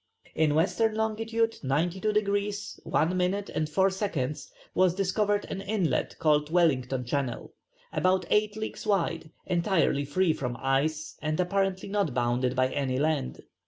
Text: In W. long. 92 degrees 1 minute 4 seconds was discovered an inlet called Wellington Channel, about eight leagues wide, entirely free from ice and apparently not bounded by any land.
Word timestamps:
In 0.33 0.55
W. 0.55 0.65
long. 0.93 1.15
92 1.61 2.11
degrees 2.13 2.79
1 2.85 3.15
minute 3.15 3.51
4 3.69 3.89
seconds 3.91 4.51
was 4.73 4.95
discovered 4.95 5.45
an 5.51 5.61
inlet 5.61 6.17
called 6.17 6.49
Wellington 6.49 7.05
Channel, 7.05 7.53
about 7.93 8.25
eight 8.31 8.55
leagues 8.55 8.87
wide, 8.87 9.29
entirely 9.45 10.05
free 10.05 10.33
from 10.33 10.57
ice 10.59 11.17
and 11.21 11.39
apparently 11.39 11.87
not 11.87 12.15
bounded 12.15 12.55
by 12.55 12.69
any 12.69 12.97
land. 12.97 13.43